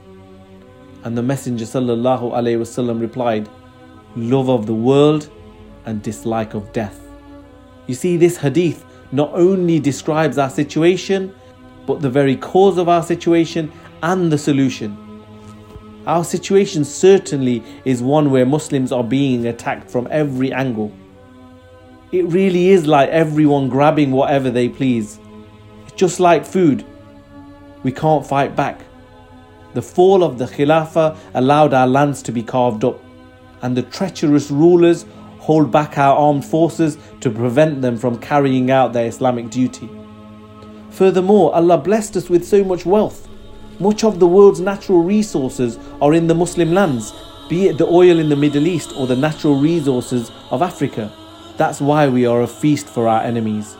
And 1.02 1.18
the 1.18 1.22
Messenger 1.22 1.64
wasallam 1.64 3.00
replied, 3.00 3.48
Love 4.16 4.48
of 4.48 4.66
the 4.66 4.74
world 4.74 5.28
and 5.86 6.02
dislike 6.02 6.54
of 6.54 6.72
death. 6.72 7.00
You 7.86 7.94
see, 7.94 8.16
this 8.16 8.36
hadith 8.36 8.84
not 9.12 9.30
only 9.34 9.78
describes 9.78 10.38
our 10.38 10.50
situation, 10.50 11.34
but 11.86 12.00
the 12.00 12.10
very 12.10 12.36
cause 12.36 12.78
of 12.78 12.88
our 12.88 13.02
situation 13.02 13.70
and 14.02 14.32
the 14.32 14.38
solution. 14.38 14.96
Our 16.06 16.24
situation 16.24 16.84
certainly 16.84 17.62
is 17.84 18.02
one 18.02 18.30
where 18.30 18.44
Muslims 18.44 18.92
are 18.92 19.04
being 19.04 19.46
attacked 19.46 19.90
from 19.90 20.08
every 20.10 20.52
angle. 20.52 20.92
It 22.12 22.26
really 22.26 22.68
is 22.68 22.86
like 22.86 23.08
everyone 23.10 23.68
grabbing 23.68 24.10
whatever 24.12 24.50
they 24.50 24.68
please. 24.68 25.18
It's 25.82 25.92
just 25.92 26.20
like 26.20 26.44
food. 26.44 26.84
We 27.82 27.92
can't 27.92 28.26
fight 28.26 28.54
back. 28.54 28.80
The 29.74 29.82
fall 29.82 30.22
of 30.22 30.38
the 30.38 30.46
Khilafah 30.46 31.16
allowed 31.34 31.74
our 31.74 31.86
lands 31.86 32.22
to 32.22 32.32
be 32.32 32.42
carved 32.42 32.84
up, 32.84 33.02
and 33.62 33.76
the 33.76 33.82
treacherous 33.82 34.50
rulers 34.50 35.04
hold 35.44 35.70
back 35.70 35.98
our 35.98 36.16
armed 36.16 36.42
forces 36.42 36.96
to 37.20 37.30
prevent 37.30 37.82
them 37.82 37.98
from 37.98 38.18
carrying 38.18 38.70
out 38.70 38.94
their 38.94 39.06
Islamic 39.06 39.50
duty. 39.50 39.90
Furthermore, 40.88 41.54
Allah 41.54 41.76
blessed 41.76 42.16
us 42.16 42.30
with 42.30 42.46
so 42.46 42.64
much 42.64 42.86
wealth. 42.86 43.28
Much 43.78 44.04
of 44.04 44.20
the 44.20 44.26
world's 44.26 44.60
natural 44.60 45.02
resources 45.02 45.78
are 46.00 46.14
in 46.14 46.28
the 46.28 46.34
Muslim 46.34 46.72
lands, 46.72 47.12
be 47.50 47.68
it 47.68 47.76
the 47.76 47.86
oil 47.86 48.18
in 48.18 48.30
the 48.30 48.36
Middle 48.36 48.66
East 48.66 48.94
or 48.96 49.06
the 49.06 49.16
natural 49.16 49.56
resources 49.56 50.32
of 50.50 50.62
Africa. 50.62 51.12
That's 51.58 51.78
why 51.78 52.08
we 52.08 52.24
are 52.24 52.40
a 52.40 52.46
feast 52.46 52.86
for 52.86 53.06
our 53.06 53.22
enemies. 53.22 53.76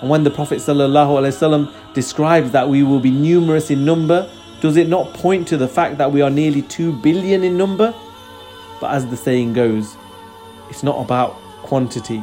And 0.00 0.10
when 0.10 0.24
the 0.24 0.30
Prophet 0.30 0.58
ﷺ 0.58 1.72
describes 1.94 2.50
that 2.50 2.68
we 2.68 2.82
will 2.82 3.00
be 3.00 3.12
numerous 3.12 3.70
in 3.70 3.84
number, 3.84 4.28
does 4.60 4.76
it 4.76 4.88
not 4.88 5.14
point 5.14 5.46
to 5.48 5.56
the 5.56 5.68
fact 5.68 5.98
that 5.98 6.10
we 6.10 6.20
are 6.20 6.30
nearly 6.30 6.62
2 6.62 6.94
billion 7.00 7.44
in 7.44 7.56
number? 7.56 7.94
But 8.80 8.90
as 8.92 9.06
the 9.06 9.16
saying 9.16 9.52
goes, 9.52 9.96
it's 10.68 10.82
not 10.82 11.02
about 11.04 11.34
quantity, 11.62 12.22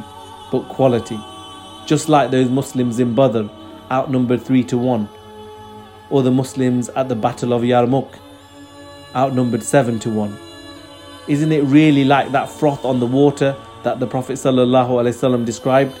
but 0.50 0.68
quality. 0.68 1.18
Just 1.86 2.08
like 2.08 2.30
those 2.30 2.48
Muslims 2.48 2.98
in 2.98 3.14
Badr, 3.14 3.46
outnumbered 3.90 4.42
3 4.42 4.64
to 4.64 4.78
1. 4.78 5.08
or 6.10 6.22
the 6.22 6.30
Muslims 6.30 6.88
at 6.90 7.08
the 7.08 7.14
Battle 7.14 7.52
of 7.52 7.62
Yarmouk, 7.62 8.18
outnumbered 9.16 9.62
7 9.62 9.98
to 10.00 10.10
1. 10.10 10.36
Isn't 11.28 11.52
it 11.52 11.62
really 11.64 12.04
like 12.04 12.30
that 12.32 12.48
froth 12.48 12.84
on 12.84 13.00
the 13.00 13.06
water 13.06 13.56
that 13.82 13.98
the 14.00 14.06
Prophet 14.06 14.34
ﷺ 14.34 15.44
described? 15.44 15.98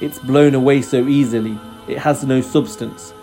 It's 0.00 0.18
blown 0.18 0.54
away 0.54 0.82
so 0.82 1.06
easily, 1.06 1.58
it 1.86 1.98
has 1.98 2.24
no 2.24 2.40
substance. 2.40 3.14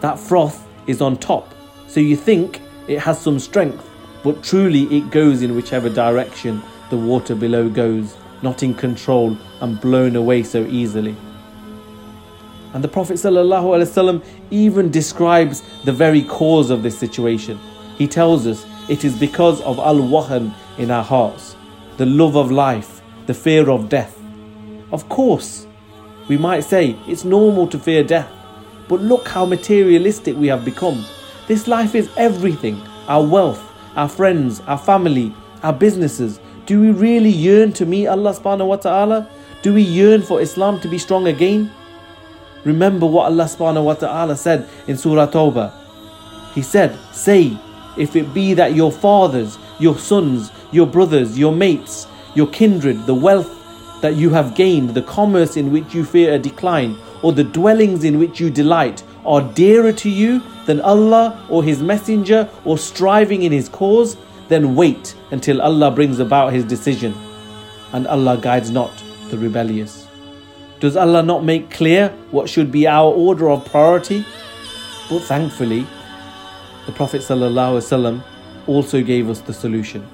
That 0.00 0.18
froth 0.18 0.66
is 0.86 1.00
on 1.00 1.16
top, 1.16 1.54
so 1.86 2.00
you 2.00 2.16
think 2.16 2.60
it 2.88 2.98
has 2.98 3.20
some 3.20 3.38
strength, 3.38 3.88
but 4.22 4.42
truly 4.42 4.82
it 4.96 5.10
goes 5.10 5.42
in 5.42 5.54
whichever 5.54 5.88
direction 5.88 6.62
the 6.90 6.96
water 6.96 7.34
below 7.34 7.68
goes, 7.68 8.16
not 8.42 8.62
in 8.62 8.74
control 8.74 9.36
and 9.60 9.80
blown 9.80 10.16
away 10.16 10.42
so 10.42 10.64
easily. 10.66 11.16
And 12.74 12.84
the 12.84 12.88
Prophet 12.88 13.14
ﷺ 13.14 14.24
even 14.50 14.90
describes 14.90 15.62
the 15.84 15.92
very 15.92 16.22
cause 16.22 16.70
of 16.70 16.82
this 16.82 16.98
situation. 16.98 17.58
He 17.96 18.06
tells 18.06 18.46
us 18.46 18.66
it 18.88 19.04
is 19.04 19.18
because 19.18 19.60
of 19.62 19.78
al 19.78 19.96
wahan 19.96 20.54
in 20.78 20.90
our 20.90 21.02
hearts, 21.02 21.56
the 21.96 22.06
love 22.06 22.36
of 22.36 22.50
life, 22.50 23.00
the 23.26 23.34
fear 23.34 23.70
of 23.70 23.88
death. 23.88 24.20
Of 24.92 25.08
course, 25.08 25.66
we 26.28 26.36
might 26.36 26.60
say 26.60 26.98
it's 27.06 27.24
normal 27.24 27.66
to 27.68 27.78
fear 27.78 28.04
death, 28.04 28.30
but 28.88 29.00
look 29.00 29.26
how 29.28 29.46
materialistic 29.46 30.36
we 30.36 30.48
have 30.48 30.64
become. 30.64 31.04
This 31.46 31.66
life 31.66 31.94
is 31.94 32.10
everything 32.16 32.80
our 33.08 33.24
wealth, 33.24 33.62
our 33.94 34.08
friends, 34.08 34.60
our 34.66 34.78
family, 34.78 35.32
our 35.62 35.72
businesses. 35.72 36.40
Do 36.66 36.80
we 36.80 36.90
really 36.90 37.30
yearn 37.30 37.72
to 37.74 37.86
meet 37.86 38.08
Allah 38.08 38.34
subhanahu 38.34 38.66
wa 38.66 38.76
ta'ala? 38.76 39.30
Do 39.62 39.72
we 39.72 39.82
yearn 39.82 40.22
for 40.22 40.40
Islam 40.40 40.80
to 40.80 40.88
be 40.88 40.98
strong 40.98 41.28
again? 41.28 41.70
Remember 42.64 43.06
what 43.06 43.26
Allah 43.26 43.44
subhanahu 43.44 43.84
wa 43.84 43.94
ta'ala 43.94 44.34
said 44.34 44.68
in 44.88 44.98
Surah 44.98 45.28
Tawbah. 45.28 45.72
He 46.54 46.62
said, 46.62 46.98
Say, 47.12 47.56
if 47.96 48.16
it 48.16 48.34
be 48.34 48.52
that 48.54 48.74
your 48.74 48.90
fathers, 48.90 49.58
your 49.78 49.96
sons, 49.96 50.50
your 50.72 50.88
brothers, 50.88 51.38
your 51.38 51.52
mates, 51.52 52.08
your 52.34 52.48
kindred, 52.48 53.06
the 53.06 53.14
wealth 53.14 53.52
that 54.02 54.16
you 54.16 54.30
have 54.30 54.56
gained, 54.56 54.90
the 54.90 55.02
commerce 55.02 55.56
in 55.56 55.70
which 55.70 55.94
you 55.94 56.04
fear 56.04 56.34
a 56.34 56.38
decline, 56.38 56.98
or 57.22 57.32
the 57.32 57.44
dwellings 57.44 58.02
in 58.02 58.18
which 58.18 58.40
you 58.40 58.50
delight, 58.50 59.04
are 59.24 59.40
dearer 59.54 59.92
to 59.92 60.10
you 60.10 60.42
than 60.66 60.80
Allah 60.80 61.46
or 61.48 61.62
His 61.62 61.80
Messenger 61.80 62.50
or 62.64 62.76
striving 62.76 63.44
in 63.44 63.52
His 63.52 63.68
cause, 63.68 64.16
then 64.48 64.74
wait 64.74 65.14
until 65.30 65.60
Allah 65.60 65.90
brings 65.90 66.18
about 66.18 66.52
His 66.52 66.64
decision. 66.64 67.14
And 67.92 68.06
Allah 68.06 68.36
guides 68.36 68.70
not 68.70 68.92
the 69.30 69.38
rebellious. 69.38 70.06
Does 70.80 70.96
Allah 70.96 71.22
not 71.22 71.44
make 71.44 71.70
clear 71.70 72.10
what 72.30 72.48
should 72.48 72.70
be 72.70 72.86
our 72.86 73.12
order 73.12 73.48
of 73.48 73.64
priority? 73.64 74.24
But 75.08 75.20
thankfully, 75.20 75.86
the 76.84 76.92
Prophet 76.92 77.22
ﷺ 77.22 78.22
also 78.66 79.02
gave 79.02 79.30
us 79.30 79.40
the 79.40 79.52
solution. 79.52 80.06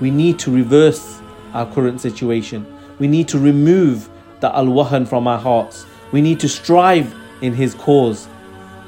We 0.00 0.10
need 0.10 0.38
to 0.40 0.50
reverse 0.50 1.20
our 1.54 1.66
current 1.72 2.00
situation. 2.00 2.66
We 2.98 3.08
need 3.08 3.28
to 3.28 3.38
remove 3.38 4.08
the 4.40 4.54
al 4.54 4.66
wahan 4.66 5.08
from 5.08 5.26
our 5.26 5.38
hearts. 5.38 5.86
We 6.12 6.20
need 6.20 6.40
to 6.40 6.48
strive 6.48 7.14
in 7.40 7.54
his 7.54 7.74
cause. 7.74 8.28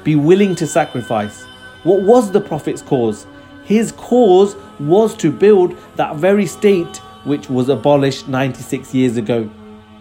Be 0.03 0.15
willing 0.15 0.55
to 0.55 0.67
sacrifice. 0.67 1.43
What 1.83 2.01
was 2.01 2.31
the 2.31 2.41
Prophet's 2.41 2.81
cause? 2.81 3.25
His 3.71 3.93
cause 3.93 4.57
was 4.81 5.15
to 5.15 5.31
build 5.31 5.77
that 5.95 6.17
very 6.17 6.45
state 6.45 6.97
which 7.23 7.49
was 7.49 7.69
abolished 7.69 8.27
96 8.27 8.93
years 8.93 9.15
ago. 9.15 9.49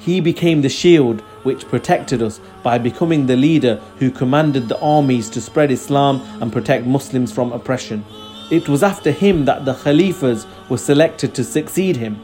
He 0.00 0.20
became 0.20 0.60
the 0.60 0.68
shield 0.68 1.20
which 1.44 1.68
protected 1.68 2.20
us 2.20 2.40
by 2.64 2.78
becoming 2.78 3.26
the 3.26 3.36
leader 3.36 3.76
who 4.00 4.10
commanded 4.10 4.68
the 4.68 4.80
armies 4.80 5.30
to 5.30 5.40
spread 5.40 5.70
Islam 5.70 6.20
and 6.40 6.52
protect 6.52 6.85
Muslims 6.85 7.33
from 7.33 7.52
oppression. 7.52 8.04
It 8.50 8.68
was 8.68 8.83
after 8.83 9.12
him 9.12 9.44
that 9.44 9.64
the 9.64 9.74
Khalifas 9.74 10.48
were 10.68 10.76
selected 10.76 11.33
to 11.37 11.44
succeed 11.44 11.96
him. 11.96 12.18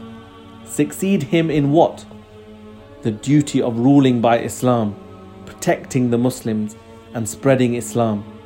Succeed 0.65 1.23
him 1.23 1.49
in 1.49 1.71
what? 1.71 2.03
The 3.03 3.11
duty 3.11 3.61
of 3.61 3.79
ruling 3.79 4.19
by 4.19 4.39
Islam, 4.39 4.97
protecting 5.45 6.09
the 6.09 6.17
Muslims 6.17 6.75
and 7.13 7.29
spreading 7.29 7.75
Islam. 7.75 8.36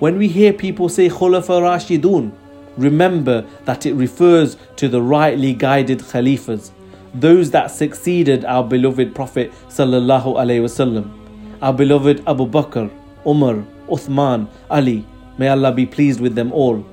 When 0.00 0.18
we 0.18 0.28
hear 0.28 0.52
people 0.52 0.88
say 0.88 1.08
Khulafa 1.08 1.60
Rashidun, 1.62 2.32
remember 2.76 3.46
that 3.66 3.86
it 3.86 3.94
refers 3.94 4.56
to 4.76 4.88
the 4.88 5.00
rightly 5.00 5.52
guided 5.54 6.00
Khalifas 6.00 6.72
those 7.14 7.50
that 7.50 7.70
succeeded 7.70 8.44
our 8.44 8.62
beloved 8.62 9.14
Prophet 9.14 9.52
sallallahu 9.68 10.36
alaihi 10.36 10.62
wasallam, 10.62 11.10
our 11.60 11.72
beloved 11.72 12.22
Abu 12.26 12.46
Bakr, 12.46 12.90
Umar, 13.26 13.64
Uthman, 13.88 14.48
Ali. 14.70 15.04
May 15.38 15.48
Allah 15.48 15.72
be 15.72 15.86
pleased 15.86 16.20
with 16.20 16.34
them 16.34 16.52
all. 16.52 16.84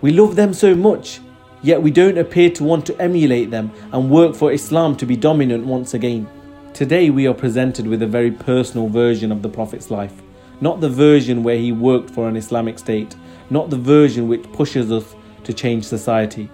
We 0.00 0.12
love 0.12 0.36
them 0.36 0.52
so 0.52 0.74
much, 0.74 1.20
yet 1.62 1.80
we 1.80 1.90
don't 1.90 2.18
appear 2.18 2.50
to 2.50 2.64
want 2.64 2.84
to 2.86 3.00
emulate 3.00 3.50
them 3.50 3.70
and 3.92 4.10
work 4.10 4.34
for 4.34 4.52
Islam 4.52 4.96
to 4.96 5.06
be 5.06 5.16
dominant 5.16 5.64
once 5.64 5.94
again. 5.94 6.28
Today 6.74 7.10
we 7.10 7.26
are 7.26 7.34
presented 7.34 7.86
with 7.86 8.02
a 8.02 8.06
very 8.06 8.30
personal 8.30 8.88
version 8.88 9.32
of 9.32 9.40
the 9.42 9.48
Prophet's 9.48 9.90
life, 9.90 10.12
not 10.60 10.80
the 10.80 10.88
version 10.88 11.42
where 11.42 11.58
he 11.58 11.72
worked 11.72 12.10
for 12.10 12.28
an 12.28 12.36
Islamic 12.36 12.78
state, 12.78 13.14
not 13.50 13.70
the 13.70 13.76
version 13.76 14.28
which 14.28 14.50
pushes 14.52 14.90
us 14.90 15.14
to 15.44 15.52
change 15.52 15.84
society. 15.84 16.50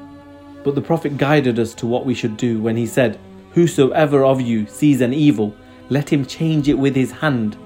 But 0.64 0.74
the 0.74 0.82
Prophet 0.82 1.16
guided 1.16 1.58
us 1.58 1.74
to 1.74 1.86
what 1.86 2.06
we 2.06 2.14
should 2.14 2.36
do 2.36 2.60
when 2.60 2.76
he 2.76 2.86
said, 2.86 3.18
Whosoever 3.52 4.24
of 4.24 4.40
you 4.40 4.66
sees 4.66 5.00
an 5.00 5.12
evil, 5.12 5.54
let 5.88 6.10
him 6.10 6.24
change 6.24 6.68
it 6.68 6.78
with 6.78 6.94
his 6.94 7.10
hand. 7.10 7.56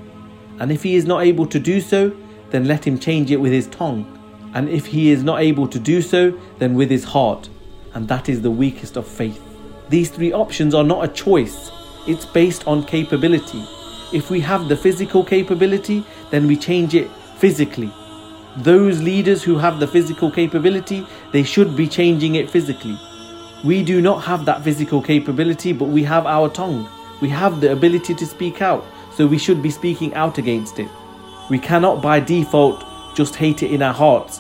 And 0.59 0.73
if 0.73 0.83
he 0.83 0.97
is 0.97 1.05
not 1.05 1.23
able 1.23 1.47
to 1.47 1.59
do 1.59 1.81
so, 1.81 2.17
then 2.51 2.67
let 2.67 2.87
him 2.87 2.99
change 2.99 3.31
it 3.31 3.37
with 3.37 3.53
his 3.53 3.67
tongue. 3.69 4.13
And 4.55 4.69
if 4.69 4.87
he 4.87 5.11
is 5.11 5.23
not 5.23 5.41
able 5.41 5.69
to 5.69 5.79
do 5.79 6.01
so, 6.01 6.39
then 6.59 6.75
with 6.75 6.91
his 6.91 7.05
heart. 7.05 7.49
And 7.95 8.09
that 8.09 8.29
is 8.29 8.43
the 8.43 8.51
weakest 8.51 8.97
of 8.97 9.07
faith. 9.07 9.43
These 9.89 10.11
three 10.11 10.33
options 10.33 10.75
are 10.75 10.85
not 10.85 11.05
a 11.05 11.09
choice, 11.09 11.71
it's 12.07 12.25
based 12.25 12.67
on 12.67 12.85
capability. 12.85 13.65
If 14.17 14.31
we 14.31 14.41
have 14.41 14.69
the 14.69 14.77
physical 14.77 15.23
capability, 15.35 15.99
then 16.33 16.47
we 16.47 16.57
change 16.57 16.95
it 16.95 17.09
physically 17.45 17.93
those 18.57 19.03
leaders 19.03 19.43
who 19.43 19.59
have 19.59 19.81
the 19.81 19.87
physical 19.87 20.31
capability, 20.31 21.07
they 21.33 21.43
should 21.43 21.77
be 21.77 21.87
changing 21.87 22.37
it 22.37 22.51
physically. 22.51 22.99
We 23.65 23.83
do 23.83 24.01
not 24.01 24.23
have 24.25 24.45
that 24.47 24.63
physical 24.63 25.03
capability, 25.03 25.73
but 25.73 25.87
we 25.87 26.03
have 26.05 26.27
our 26.27 26.49
tongue. 26.49 26.89
We 27.21 27.29
have 27.31 27.61
the 27.61 27.73
ability 27.73 28.15
to 28.15 28.27
speak 28.27 28.63
out, 28.63 28.85
so 29.15 29.27
we 29.27 29.39
should 29.39 29.63
be 29.63 29.71
speaking 29.71 30.15
out 30.15 30.39
against 30.39 30.79
it. 30.79 30.89
We 31.51 31.59
cannot 31.59 32.03
by 32.03 32.21
default 32.21 32.85
just 33.15 33.37
hate 33.37 33.63
it 33.63 33.73
in 33.73 33.83
our 33.83 33.95
hearts 33.95 34.39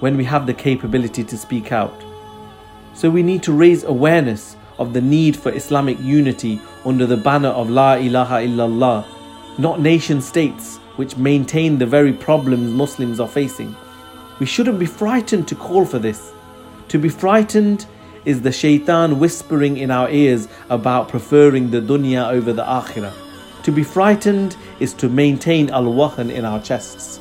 when 0.00 0.16
we 0.16 0.24
have 0.24 0.46
the 0.46 0.54
capability 0.54 1.24
to 1.24 1.38
speak 1.38 1.72
out. 1.72 1.94
So 2.94 3.10
we 3.10 3.22
need 3.22 3.42
to 3.44 3.52
raise 3.52 3.84
awareness 3.84 4.56
of 4.78 4.92
the 4.92 5.00
need 5.00 5.36
for 5.36 5.52
Islamic 5.52 5.98
unity 6.00 6.60
under 6.84 7.06
the 7.06 7.16
banner 7.16 7.50
of 7.50 7.70
La 7.70 7.94
ilaha 7.94 8.36
illallah, 8.36 9.04
not 9.58 9.80
nation 9.80 10.20
states, 10.20 10.78
which 10.96 11.16
maintain 11.16 11.78
the 11.78 11.86
very 11.86 12.12
problems 12.12 12.72
Muslims 12.72 13.20
are 13.20 13.28
facing. 13.28 13.74
We 14.38 14.46
shouldn't 14.46 14.78
be 14.78 14.86
frightened 14.86 15.48
to 15.48 15.54
call 15.54 15.84
for 15.84 15.98
this. 15.98 16.32
To 16.88 16.98
be 16.98 17.08
frightened 17.08 17.86
is 18.24 18.42
the 18.42 18.52
shaitan 18.52 19.18
whispering 19.18 19.76
in 19.76 19.90
our 19.90 20.10
ears 20.10 20.48
about 20.70 21.08
preferring 21.08 21.70
the 21.70 21.80
dunya 21.80 22.30
over 22.30 22.52
the 22.52 22.64
akhirah. 22.64 23.12
To 23.64 23.72
be 23.72 23.84
frightened 23.84 24.56
is 24.80 24.92
to 24.94 25.08
maintain 25.08 25.70
al 25.70 25.84
wahan 25.84 26.30
in 26.30 26.44
our 26.44 26.60
chests. 26.60 27.20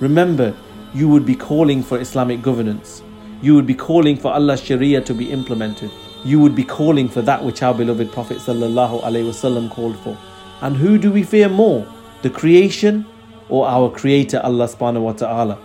Remember, 0.00 0.54
you 0.94 1.08
would 1.08 1.24
be 1.24 1.34
calling 1.34 1.82
for 1.82 1.98
Islamic 2.00 2.42
governance. 2.42 3.02
You 3.40 3.54
would 3.54 3.66
be 3.66 3.74
calling 3.74 4.16
for 4.16 4.32
Allah's 4.32 4.62
Sharia 4.62 5.00
to 5.02 5.14
be 5.14 5.30
implemented. 5.30 5.90
You 6.24 6.38
would 6.40 6.54
be 6.54 6.64
calling 6.64 7.08
for 7.08 7.22
that 7.22 7.44
which 7.44 7.62
our 7.62 7.74
beloved 7.74 8.12
Prophet 8.12 8.38
ﷺ 8.38 9.70
called 9.70 9.98
for. 9.98 10.16
And 10.60 10.76
who 10.76 10.98
do 10.98 11.10
we 11.10 11.22
fear 11.22 11.48
more? 11.48 11.86
The 12.22 12.30
creation 12.30 13.04
or 13.48 13.66
our 13.66 13.90
Creator 13.90 14.40
Allah 14.44 14.68
subhanahu 14.68 15.02
wa 15.02 15.12
ta'ala? 15.12 15.58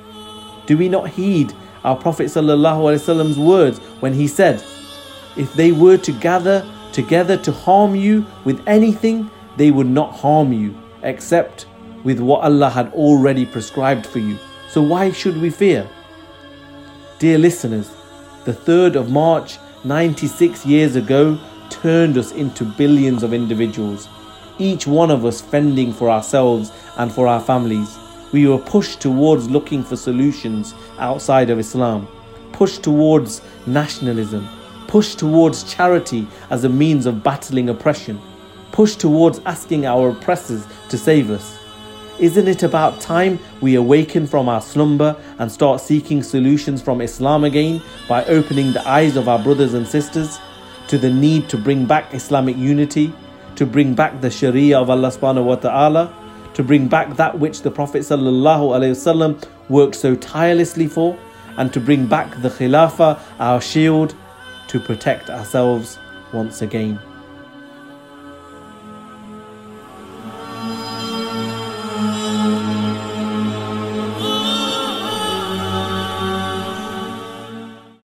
Do 0.66 0.78
we 0.78 0.90
not 0.90 1.10
heed 1.10 1.54
our 1.84 1.96
Prophet 1.96 2.28
Wasallam's 2.28 3.38
words 3.38 3.80
when 4.02 4.14
he 4.14 4.28
said, 4.28 4.64
If 5.38 5.54
they 5.54 5.72
were 5.72 5.98
to 5.98 6.12
gather 6.12 6.68
together 6.92 7.38
to 7.38 7.52
harm 7.52 7.96
you 7.96 8.26
with 8.44 8.62
anything, 8.68 9.30
they 9.56 9.72
would 9.72 9.88
not 9.88 10.16
harm 10.16 10.52
you 10.52 10.76
except 11.04 11.68
with 12.04 12.20
what 12.20 12.44
Allah 12.44 12.70
had 12.70 12.92
already 12.94 13.46
prescribed 13.46 14.06
for 14.06 14.20
you. 14.20 14.38
So 14.70 14.82
why 14.82 15.12
should 15.12 15.40
we 15.40 15.50
fear? 15.50 15.88
Dear 17.20 17.38
listeners, 17.38 17.90
the 18.46 18.54
3rd 18.54 18.96
of 18.96 19.10
March 19.10 19.58
96 19.88 20.66
years 20.66 20.96
ago 20.98 21.40
turned 21.70 22.18
us 22.18 22.32
into 22.34 22.66
billions 22.66 23.24
of 23.24 23.34
individuals 23.34 24.10
each 24.60 24.88
one 24.88 25.12
of 25.12 25.24
us 25.24 25.40
fending 25.40 25.94
for 25.94 26.10
ourselves 26.10 26.72
and 26.98 27.12
for 27.12 27.28
our 27.28 27.40
families. 27.40 27.98
We 28.32 28.48
were 28.48 28.58
pushed 28.58 29.00
towards 29.00 29.50
looking 29.50 29.84
for 29.84 29.96
solutions 29.96 30.74
outside 30.98 31.50
of 31.50 31.60
Islam, 31.60 32.08
pushed 32.52 32.84
towards 32.84 33.42
nationalism, 33.66 34.48
pushed 34.88 35.20
towards 35.20 35.64
charity 35.72 36.28
as 36.50 36.64
a 36.64 36.70
means 36.70 37.06
of 37.06 37.24
battling 37.24 37.70
oppression, 37.70 38.20
pushed 38.72 39.00
towards 39.00 39.40
asking 39.46 39.86
our 39.86 40.10
oppressors 40.10 40.66
to 40.90 40.98
save 40.98 41.30
us. 41.30 41.60
Isn't 42.20 42.48
it 42.48 42.64
about 42.64 43.00
time 43.00 43.38
we 43.62 43.76
awaken 43.76 44.26
from 44.26 44.50
our 44.50 44.60
slumber 44.60 45.16
and 45.38 45.52
start 45.52 45.80
seeking 45.82 46.24
solutions 46.24 46.82
from 46.82 47.00
Islam 47.00 47.44
again 47.44 47.80
by 48.10 48.26
opening 48.26 48.74
the 48.74 48.88
eyes 48.90 49.16
of 49.16 49.30
our 49.30 49.38
brothers 49.38 49.76
and 49.76 49.88
sisters 49.88 50.40
to 50.88 50.98
the 50.98 51.12
need 51.12 51.48
to 51.50 51.58
bring 51.60 51.86
back 51.86 52.16
Islamic 52.16 52.58
unity, 52.58 53.14
to 53.56 53.68
bring 53.68 53.94
back 53.94 54.20
the 54.20 54.32
Sharia 54.32 54.80
of 54.80 54.90
Allah 54.90 55.10
subhanahu 55.10 55.46
wa 55.46 55.56
ta'ala, 55.58 56.12
to 56.56 56.64
bring 56.64 56.88
back 56.88 57.16
that 57.18 57.38
which 57.38 57.62
the 57.62 57.70
Prophet 57.70 58.02
sallallahu 58.02 58.74
alaihi 58.74 58.98
wasallam 58.98 59.44
worked 59.70 59.96
so 59.96 60.16
tirelessly 60.16 60.88
for, 60.88 61.16
and 61.58 61.72
to 61.72 61.80
bring 61.80 62.08
back 62.08 62.42
the 62.42 62.50
Khilafah, 62.50 63.20
our 63.38 63.62
shield, 63.62 64.16
to 64.70 64.80
protect 64.80 65.30
ourselves 65.30 66.00
once 66.34 66.64
again. 66.64 67.00